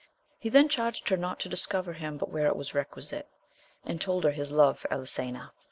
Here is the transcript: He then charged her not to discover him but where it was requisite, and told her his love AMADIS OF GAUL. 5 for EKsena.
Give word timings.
He 0.39 0.49
then 0.49 0.67
charged 0.67 1.09
her 1.09 1.15
not 1.15 1.39
to 1.41 1.47
discover 1.47 1.93
him 1.93 2.17
but 2.17 2.31
where 2.31 2.47
it 2.47 2.55
was 2.55 2.73
requisite, 2.73 3.27
and 3.85 4.01
told 4.01 4.23
her 4.23 4.31
his 4.31 4.49
love 4.51 4.83
AMADIS 4.83 4.83
OF 4.83 4.89
GAUL. 4.89 4.99
5 5.01 5.09
for 5.09 5.21
EKsena. 5.21 5.51